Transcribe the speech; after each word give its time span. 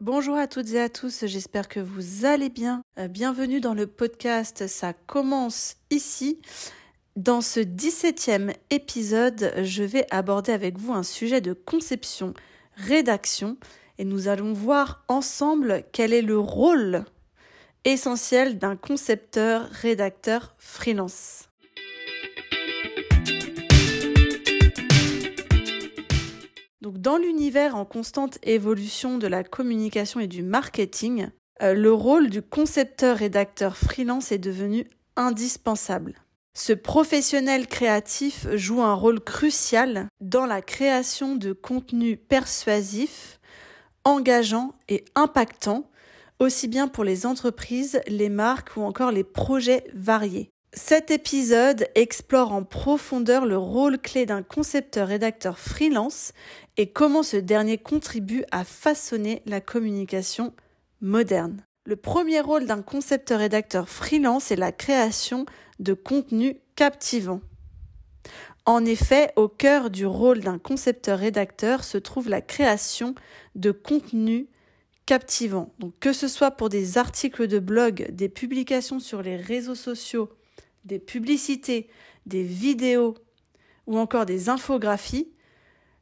Bonjour 0.00 0.38
à 0.38 0.46
toutes 0.46 0.72
et 0.72 0.80
à 0.80 0.88
tous, 0.88 1.26
j'espère 1.26 1.68
que 1.68 1.78
vous 1.78 2.24
allez 2.24 2.48
bien. 2.48 2.80
Euh, 2.98 3.06
bienvenue 3.06 3.60
dans 3.60 3.74
le 3.74 3.86
podcast 3.86 4.66
Ça 4.66 4.94
commence 4.94 5.76
ici. 5.90 6.40
Dans 7.16 7.42
ce 7.42 7.60
17e 7.60 8.54
épisode, 8.70 9.52
je 9.62 9.82
vais 9.82 10.06
aborder 10.10 10.52
avec 10.52 10.78
vous 10.78 10.94
un 10.94 11.02
sujet 11.02 11.42
de 11.42 11.52
conception, 11.52 12.32
rédaction, 12.76 13.58
et 13.98 14.06
nous 14.06 14.28
allons 14.28 14.54
voir 14.54 15.04
ensemble 15.08 15.84
quel 15.92 16.14
est 16.14 16.22
le 16.22 16.38
rôle 16.38 17.04
essentiel 17.84 18.56
d'un 18.56 18.76
concepteur, 18.76 19.68
rédacteur 19.68 20.54
freelance. 20.56 21.49
Dans 27.00 27.16
l'univers 27.16 27.76
en 27.76 27.86
constante 27.86 28.38
évolution 28.42 29.16
de 29.16 29.26
la 29.26 29.42
communication 29.42 30.20
et 30.20 30.26
du 30.26 30.42
marketing, 30.42 31.28
euh, 31.62 31.72
le 31.72 31.92
rôle 31.94 32.28
du 32.28 32.42
concepteur-rédacteur 32.42 33.78
freelance 33.78 34.32
est 34.32 34.38
devenu 34.38 34.86
indispensable. 35.16 36.16
Ce 36.54 36.74
professionnel 36.74 37.68
créatif 37.68 38.46
joue 38.54 38.82
un 38.82 38.92
rôle 38.92 39.20
crucial 39.20 40.08
dans 40.20 40.44
la 40.44 40.60
création 40.60 41.36
de 41.36 41.54
contenus 41.54 42.18
persuasifs, 42.28 43.40
engageants 44.04 44.74
et 44.90 45.06
impactants, 45.14 45.88
aussi 46.38 46.68
bien 46.68 46.86
pour 46.86 47.04
les 47.04 47.24
entreprises, 47.24 48.02
les 48.08 48.28
marques 48.28 48.76
ou 48.76 48.82
encore 48.82 49.10
les 49.10 49.24
projets 49.24 49.84
variés. 49.94 50.50
Cet 50.72 51.10
épisode 51.10 51.88
explore 51.96 52.52
en 52.52 52.62
profondeur 52.62 53.44
le 53.44 53.58
rôle 53.58 53.98
clé 53.98 54.24
d'un 54.24 54.44
concepteur-rédacteur 54.44 55.58
freelance 55.58 56.32
et 56.76 56.92
comment 56.92 57.24
ce 57.24 57.36
dernier 57.36 57.76
contribue 57.76 58.44
à 58.52 58.62
façonner 58.62 59.42
la 59.46 59.60
communication 59.60 60.54
moderne. 61.00 61.64
Le 61.86 61.96
premier 61.96 62.40
rôle 62.40 62.66
d'un 62.66 62.82
concepteur-rédacteur 62.82 63.88
freelance 63.88 64.52
est 64.52 64.56
la 64.56 64.70
création 64.70 65.44
de 65.80 65.92
contenus 65.92 66.54
captivants. 66.76 67.40
En 68.64 68.84
effet, 68.84 69.32
au 69.34 69.48
cœur 69.48 69.90
du 69.90 70.06
rôle 70.06 70.38
d'un 70.38 70.60
concepteur-rédacteur 70.60 71.82
se 71.82 71.98
trouve 71.98 72.28
la 72.28 72.42
création 72.42 73.16
de 73.56 73.72
contenus 73.72 74.46
captivants. 75.04 75.74
Donc, 75.80 75.94
que 75.98 76.12
ce 76.12 76.28
soit 76.28 76.52
pour 76.52 76.68
des 76.68 76.96
articles 76.96 77.48
de 77.48 77.58
blog, 77.58 78.06
des 78.12 78.28
publications 78.28 79.00
sur 79.00 79.20
les 79.22 79.34
réseaux 79.34 79.74
sociaux, 79.74 80.30
des 80.84 80.98
publicités, 80.98 81.88
des 82.26 82.42
vidéos 82.42 83.14
ou 83.86 83.98
encore 83.98 84.26
des 84.26 84.48
infographies, 84.48 85.32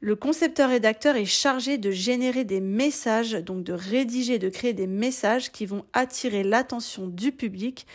le 0.00 0.16
concepteur-rédacteur 0.16 1.16
est 1.16 1.24
chargé 1.24 1.78
de 1.78 1.90
générer 1.90 2.44
des 2.44 2.60
messages, 2.60 3.32
donc 3.32 3.64
de 3.64 3.72
rédiger, 3.72 4.38
de 4.38 4.50
créer 4.50 4.74
des 4.74 4.86
messages 4.86 5.50
qui 5.50 5.64
vont 5.64 5.86
attirer 5.94 6.42
l'attention 6.42 7.06
du 7.06 7.32
public 7.32 7.86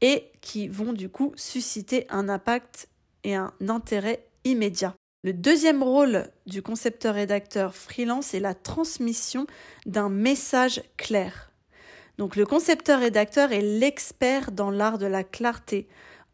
et 0.00 0.30
qui 0.40 0.68
vont 0.68 0.94
du 0.94 1.10
coup 1.10 1.32
susciter 1.36 2.06
un 2.08 2.30
impact 2.30 2.88
et 3.24 3.34
un 3.34 3.52
intérêt 3.68 4.24
immédiat. 4.44 4.94
Le 5.24 5.34
deuxième 5.34 5.82
rôle 5.82 6.30
du 6.46 6.62
concepteur-rédacteur 6.62 7.74
freelance 7.74 8.32
est 8.32 8.40
la 8.40 8.54
transmission 8.54 9.46
d'un 9.84 10.08
message 10.08 10.80
clair. 10.96 11.50
Donc 12.16 12.34
le 12.34 12.46
concepteur-rédacteur 12.46 13.52
est 13.52 13.60
l'expert 13.60 14.52
dans 14.52 14.70
l'art 14.70 14.96
de 14.96 15.06
la 15.06 15.22
clarté, 15.22 15.86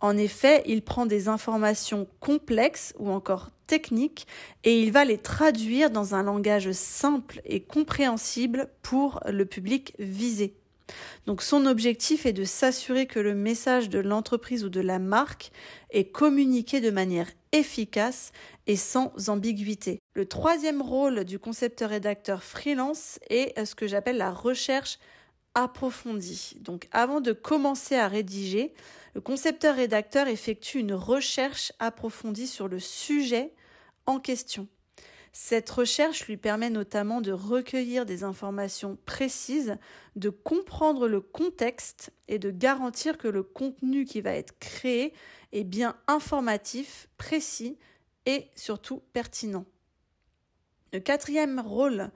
en 0.04 0.18
effet, 0.18 0.62
il 0.66 0.82
prend 0.82 1.06
des 1.06 1.28
informations 1.28 2.06
complexes 2.20 2.92
ou 2.98 3.08
encore 3.08 3.48
techniques 3.66 4.26
et 4.62 4.82
il 4.82 4.92
va 4.92 5.06
les 5.06 5.16
traduire 5.16 5.90
dans 5.90 6.14
un 6.14 6.22
langage 6.22 6.70
simple 6.72 7.40
et 7.46 7.62
compréhensible 7.62 8.68
pour 8.82 9.20
le 9.26 9.46
public 9.46 9.94
visé. 9.98 10.56
Donc 11.24 11.40
son 11.40 11.64
objectif 11.64 12.26
est 12.26 12.34
de 12.34 12.44
s'assurer 12.44 13.06
que 13.06 13.18
le 13.18 13.34
message 13.34 13.88
de 13.88 13.98
l'entreprise 13.98 14.62
ou 14.62 14.68
de 14.68 14.82
la 14.82 14.98
marque 14.98 15.52
est 15.88 16.12
communiqué 16.12 16.82
de 16.82 16.90
manière 16.90 17.30
efficace 17.52 18.32
et 18.66 18.76
sans 18.76 19.10
ambiguïté. 19.30 20.00
Le 20.12 20.26
troisième 20.26 20.82
rôle 20.82 21.24
du 21.24 21.38
concepteur-rédacteur 21.38 22.42
freelance 22.42 23.18
est 23.30 23.64
ce 23.64 23.74
que 23.74 23.86
j'appelle 23.86 24.18
la 24.18 24.32
recherche 24.32 24.98
approfondie. 25.54 26.56
Donc 26.60 26.88
avant 26.92 27.20
de 27.20 27.32
commencer 27.32 27.96
à 27.96 28.08
rédiger, 28.08 28.72
le 29.14 29.20
concepteur-rédacteur 29.20 30.28
effectue 30.28 30.78
une 30.78 30.94
recherche 30.94 31.72
approfondie 31.78 32.46
sur 32.46 32.68
le 32.68 32.80
sujet 32.80 33.52
en 34.06 34.18
question. 34.18 34.68
Cette 35.36 35.68
recherche 35.68 36.28
lui 36.28 36.36
permet 36.36 36.70
notamment 36.70 37.20
de 37.20 37.32
recueillir 37.32 38.06
des 38.06 38.22
informations 38.22 38.96
précises, 39.04 39.76
de 40.14 40.30
comprendre 40.30 41.08
le 41.08 41.20
contexte 41.20 42.12
et 42.28 42.38
de 42.38 42.52
garantir 42.52 43.18
que 43.18 43.26
le 43.26 43.42
contenu 43.42 44.04
qui 44.04 44.20
va 44.20 44.32
être 44.32 44.56
créé 44.60 45.12
est 45.52 45.64
bien 45.64 45.96
informatif, 46.06 47.08
précis 47.16 47.78
et 48.26 48.48
surtout 48.54 49.02
pertinent. 49.12 49.64
Le 50.92 51.00
quatrième 51.00 51.58
rôle 51.58 52.12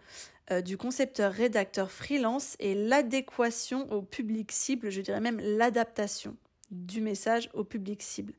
euh, 0.50 0.60
du 0.60 0.76
concepteur-rédacteur 0.76 1.90
freelance 1.90 2.56
est 2.58 2.74
l'adéquation 2.74 3.90
au 3.92 4.02
public 4.02 4.52
cible, 4.52 4.90
je 4.90 5.00
dirais 5.00 5.20
même 5.20 5.40
l'adaptation 5.40 6.36
du 6.70 7.00
message 7.00 7.50
au 7.54 7.64
public 7.64 8.02
cible. 8.02 8.34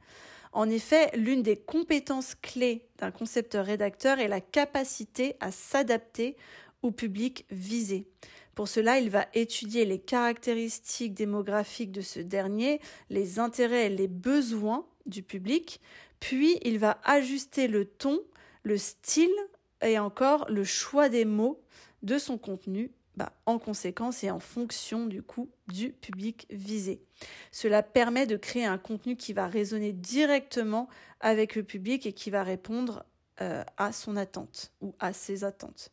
En 0.52 0.70
effet, 0.70 1.12
l'une 1.16 1.44
des 1.44 1.58
compétences 1.58 2.36
clés 2.36 2.88
d'un 2.98 3.12
concepteur-rédacteur 3.12 4.20
est 4.20 4.28
la 4.28 4.42
capacité 4.42 5.36
à 5.40 5.52
s'adapter 5.52 6.36
au 6.82 6.92
public 6.92 7.46
visé. 7.52 8.08
Pour 8.56 8.68
cela, 8.68 9.00
il 9.00 9.10
va 9.10 9.28
étudier 9.34 9.86
les 9.86 10.00
caractéristiques 10.00 11.14
démographiques 11.14 11.92
de 11.92 12.02
ce 12.02 12.20
dernier, 12.20 12.82
les 13.10 13.40
intérêts 13.40 13.86
et 13.86 13.96
les 13.96 14.08
besoins 14.08 14.86
du 15.06 15.24
public, 15.24 15.80
puis 16.20 16.58
il 16.64 16.80
va 16.80 17.00
ajuster 17.04 17.68
le 17.68 17.86
ton, 17.86 18.20
le 18.64 18.78
style 18.78 19.30
et 19.82 20.00
encore 20.00 20.46
le 20.50 20.64
choix 20.64 21.10
des 21.10 21.26
mots 21.26 21.62
de 22.04 22.18
son 22.18 22.38
contenu 22.38 22.92
bah, 23.16 23.34
en 23.46 23.60
conséquence 23.60 24.24
et 24.24 24.32
en 24.32 24.40
fonction 24.40 25.06
du 25.06 25.22
coup 25.22 25.50
du 25.68 25.92
public 25.92 26.48
visé. 26.50 27.02
Cela 27.52 27.84
permet 27.84 28.26
de 28.26 28.38
créer 28.38 28.66
un 28.66 28.78
contenu 28.78 29.18
qui 29.18 29.34
va 29.34 29.48
résonner 29.48 29.92
directement 29.92 30.88
avec 31.20 31.56
le 31.56 31.64
public 31.64 32.06
et 32.06 32.14
qui 32.14 32.30
va 32.30 32.44
répondre 32.44 33.04
euh, 33.42 33.64
à 33.78 33.92
son 33.92 34.16
attente 34.16 34.72
ou 34.80 34.96
à 35.00 35.12
ses 35.12 35.44
attentes. 35.44 35.92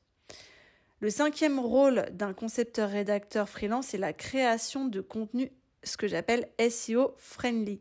Le 1.01 1.11
cinquième 1.11 1.59
rôle 1.59 2.07
d'un 2.13 2.33
concepteur-rédacteur 2.33 3.49
freelance 3.49 3.93
est 3.93 3.99
la 3.99 4.13
création 4.13 4.87
de 4.87 5.01
contenu, 5.01 5.51
ce 5.83 5.97
que 5.97 6.07
j'appelle 6.07 6.49
SEO 6.71 7.15
friendly. 7.19 7.81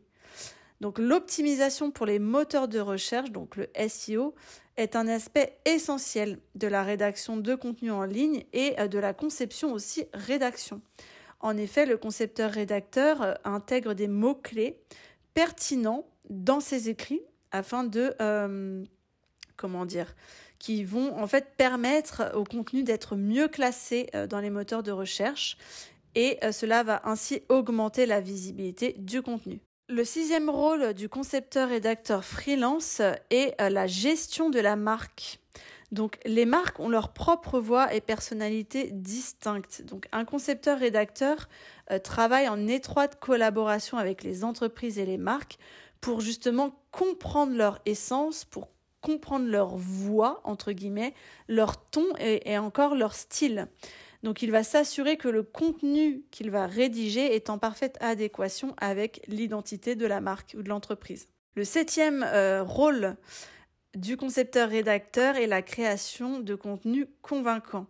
Donc 0.80 0.98
l'optimisation 0.98 1.90
pour 1.90 2.06
les 2.06 2.18
moteurs 2.18 2.68
de 2.68 2.78
recherche, 2.78 3.30
donc 3.30 3.56
le 3.56 3.68
SEO, 3.88 4.34
est 4.76 4.94
un 4.94 5.08
aspect 5.08 5.58
essentiel 5.64 6.38
de 6.54 6.66
la 6.66 6.82
rédaction 6.82 7.36
de 7.36 7.54
contenu 7.54 7.90
en 7.90 8.04
ligne 8.04 8.44
et 8.52 8.78
euh, 8.78 8.88
de 8.88 8.98
la 8.98 9.14
conception 9.14 9.72
aussi 9.72 10.04
rédaction. 10.12 10.82
En 11.40 11.56
effet, 11.56 11.86
le 11.86 11.96
concepteur-rédacteur 11.96 13.22
euh, 13.22 13.34
intègre 13.44 13.94
des 13.94 14.08
mots-clés 14.08 14.78
pertinents 15.32 16.06
dans 16.28 16.60
ses 16.60 16.88
écrits 16.88 17.22
afin 17.52 17.84
de, 17.84 18.14
euh, 18.20 18.84
comment 19.56 19.86
dire, 19.86 20.14
qui 20.58 20.84
vont 20.84 21.16
en 21.18 21.26
fait 21.26 21.54
permettre 21.56 22.32
au 22.34 22.44
contenu 22.44 22.82
d'être 22.82 23.16
mieux 23.16 23.48
classé 23.48 24.10
dans 24.30 24.40
les 24.40 24.50
moteurs 24.50 24.82
de 24.82 24.90
recherche 24.90 25.58
et 26.14 26.38
cela 26.50 26.82
va 26.82 27.02
ainsi 27.04 27.42
augmenter 27.50 28.06
la 28.06 28.22
visibilité 28.22 28.94
du 28.98 29.20
contenu. 29.20 29.60
Le 29.88 30.04
sixième 30.04 30.50
rôle 30.50 30.94
du 30.94 31.08
concepteur-rédacteur 31.08 32.24
freelance 32.24 33.00
est 33.30 33.54
euh, 33.60 33.68
la 33.68 33.86
gestion 33.86 34.50
de 34.50 34.58
la 34.58 34.74
marque. 34.74 35.38
Donc 35.92 36.18
les 36.24 36.44
marques 36.44 36.80
ont 36.80 36.88
leur 36.88 37.12
propre 37.12 37.60
voix 37.60 37.94
et 37.94 38.00
personnalité 38.00 38.90
distinctes. 38.90 39.84
Donc 39.84 40.08
un 40.10 40.24
concepteur-rédacteur 40.24 41.48
euh, 41.92 42.00
travaille 42.00 42.48
en 42.48 42.66
étroite 42.66 43.20
collaboration 43.20 43.96
avec 43.96 44.24
les 44.24 44.42
entreprises 44.42 44.98
et 44.98 45.06
les 45.06 45.18
marques 45.18 45.56
pour 46.00 46.20
justement 46.20 46.74
comprendre 46.90 47.56
leur 47.56 47.78
essence, 47.86 48.44
pour 48.44 48.66
comprendre 49.02 49.46
leur 49.46 49.76
voix, 49.76 50.40
entre 50.42 50.72
guillemets, 50.72 51.14
leur 51.46 51.76
ton 51.90 52.06
et 52.18 52.58
encore 52.58 52.96
leur 52.96 53.14
style. 53.14 53.68
Donc 54.22 54.42
il 54.42 54.50
va 54.50 54.62
s'assurer 54.62 55.16
que 55.16 55.28
le 55.28 55.42
contenu 55.42 56.22
qu'il 56.30 56.50
va 56.50 56.66
rédiger 56.66 57.34
est 57.34 57.50
en 57.50 57.58
parfaite 57.58 57.96
adéquation 58.00 58.74
avec 58.78 59.22
l'identité 59.28 59.94
de 59.94 60.06
la 60.06 60.20
marque 60.20 60.54
ou 60.58 60.62
de 60.62 60.68
l'entreprise. 60.68 61.28
Le 61.54 61.64
septième 61.64 62.22
euh, 62.22 62.62
rôle 62.62 63.16
du 63.94 64.16
concepteur-rédacteur 64.16 65.36
est 65.36 65.46
la 65.46 65.62
création 65.62 66.38
de 66.40 66.54
contenus 66.54 67.06
convaincants. 67.22 67.86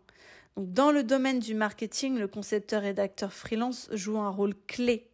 Donc 0.56 0.72
dans 0.72 0.92
le 0.92 1.02
domaine 1.02 1.40
du 1.40 1.54
marketing, 1.54 2.18
le 2.18 2.28
concepteur-rédacteur 2.28 3.32
freelance 3.32 3.88
joue 3.92 4.18
un 4.18 4.30
rôle 4.30 4.54
clé 4.66 5.10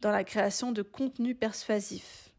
dans 0.00 0.10
la 0.10 0.24
création 0.24 0.72
de 0.72 0.82
contenus 0.82 1.36
persuasifs. 1.38 2.29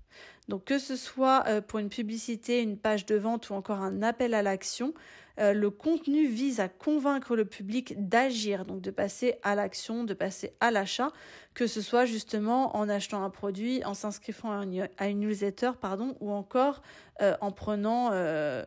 Donc 0.52 0.66
que 0.66 0.80
ce 0.80 0.98
soit 0.98 1.46
euh, 1.48 1.62
pour 1.62 1.80
une 1.80 1.88
publicité, 1.88 2.62
une 2.62 2.78
page 2.78 3.06
de 3.06 3.16
vente 3.16 3.50
ou 3.50 3.54
encore 3.54 3.80
un 3.80 4.04
appel 4.04 4.34
à 4.34 4.42
l'action, 4.42 4.94
euh, 5.40 5.54
le 5.54 5.70
contenu 5.70 6.28
vise 6.28 6.60
à 6.60 6.68
convaincre 6.68 7.38
le 7.38 7.46
public 7.46 8.10
d'agir, 8.10 8.66
donc 8.66 8.82
de 8.82 8.92
passer 8.92 9.36
à 9.44 9.56
l'action, 9.56 10.04
de 10.04 10.14
passer 10.14 10.52
à 10.60 10.70
l'achat, 10.70 11.08
que 11.54 11.68
ce 11.68 11.80
soit 11.80 12.04
justement 12.04 12.76
en 12.76 12.90
achetant 12.90 13.24
un 13.24 13.30
produit, 13.30 13.82
en 13.86 13.94
s'inscrivant 13.94 14.66
à 14.98 15.08
une 15.08 15.20
newsletter, 15.22 15.72
pardon, 15.80 16.18
ou 16.20 16.32
encore 16.32 16.82
euh, 17.22 17.34
en 17.40 17.54
prenant 17.54 18.12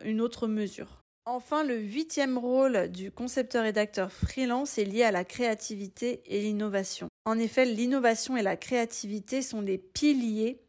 une 0.03 0.21
autre 0.21 0.47
mesure. 0.47 1.03
Enfin, 1.27 1.63
le 1.63 1.77
huitième 1.77 2.39
rôle 2.39 2.89
du 2.89 3.11
concepteur-rédacteur 3.11 4.11
freelance 4.11 4.79
est 4.79 4.85
lié 4.85 5.03
à 5.03 5.11
la 5.11 5.23
créativité 5.23 6.23
et 6.25 6.41
l'innovation. 6.41 7.09
En 7.25 7.37
effet, 7.37 7.65
l'innovation 7.65 8.37
et 8.37 8.41
la 8.41 8.57
créativité 8.57 9.43
sont 9.43 9.61
des 9.61 9.77
piliers 9.77 10.59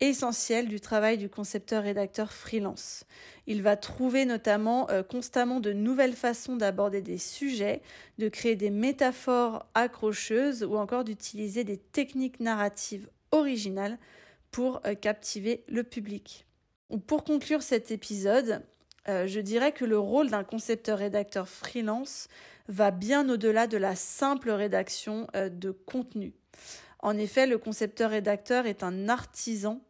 essentiel 0.00 0.66
du 0.66 0.80
travail 0.80 1.18
du 1.18 1.28
concepteur-rédacteur 1.28 2.32
freelance. 2.32 3.04
Il 3.46 3.62
va 3.62 3.76
trouver 3.76 4.24
notamment 4.24 4.88
euh, 4.90 5.02
constamment 5.02 5.60
de 5.60 5.72
nouvelles 5.72 6.14
façons 6.14 6.56
d'aborder 6.56 7.02
des 7.02 7.18
sujets, 7.18 7.82
de 8.18 8.28
créer 8.28 8.56
des 8.56 8.70
métaphores 8.70 9.66
accrocheuses 9.74 10.64
ou 10.64 10.76
encore 10.76 11.04
d'utiliser 11.04 11.64
des 11.64 11.76
techniques 11.76 12.40
narratives 12.40 13.10
originales 13.30 13.98
pour 14.50 14.80
euh, 14.86 14.94
captiver 14.94 15.64
le 15.68 15.84
public. 15.84 16.46
Pour 17.06 17.22
conclure 17.22 17.62
cet 17.62 17.90
épisode, 17.90 18.62
euh, 19.08 19.26
je 19.26 19.40
dirais 19.40 19.72
que 19.72 19.84
le 19.84 19.98
rôle 19.98 20.30
d'un 20.30 20.44
concepteur-rédacteur 20.44 21.48
freelance 21.48 22.28
va 22.68 22.90
bien 22.90 23.28
au-delà 23.28 23.66
de 23.66 23.76
la 23.76 23.96
simple 23.96 24.50
rédaction 24.50 25.26
de 25.34 25.72
contenu. 25.72 26.34
En 27.00 27.16
effet, 27.16 27.46
le 27.46 27.58
concepteur-rédacteur 27.58 28.66
est 28.66 28.84
un 28.84 29.08
artisan 29.08 29.80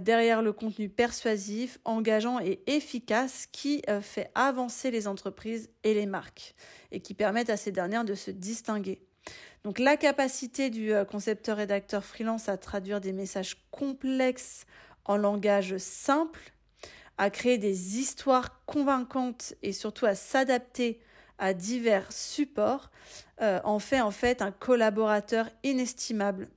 derrière 0.00 0.42
le 0.42 0.52
contenu 0.52 0.88
persuasif, 0.88 1.78
engageant 1.84 2.40
et 2.40 2.60
efficace 2.66 3.46
qui 3.52 3.82
euh, 3.88 4.00
fait 4.00 4.30
avancer 4.34 4.90
les 4.90 5.06
entreprises 5.06 5.70
et 5.84 5.94
les 5.94 6.06
marques 6.06 6.54
et 6.90 7.00
qui 7.00 7.14
permettent 7.14 7.50
à 7.50 7.56
ces 7.56 7.70
dernières 7.70 8.04
de 8.04 8.14
se 8.14 8.32
distinguer. 8.32 9.00
Donc 9.62 9.78
la 9.78 9.96
capacité 9.96 10.70
du 10.70 10.92
euh, 10.92 11.04
concepteur-rédacteur 11.04 12.04
freelance 12.04 12.48
à 12.48 12.56
traduire 12.56 13.00
des 13.00 13.12
messages 13.12 13.56
complexes 13.70 14.66
en 15.04 15.16
langage 15.16 15.76
simple, 15.78 16.52
à 17.16 17.30
créer 17.30 17.58
des 17.58 17.98
histoires 17.98 18.64
convaincantes 18.66 19.54
et 19.62 19.72
surtout 19.72 20.06
à 20.06 20.16
s'adapter 20.16 21.00
à 21.38 21.54
divers 21.54 22.10
supports, 22.12 22.90
en 23.40 23.78
fait 23.78 24.00
en 24.00 24.10
fait 24.10 24.42
un 24.42 24.50
collaborateur 24.50 25.48
inestimable 25.62 26.48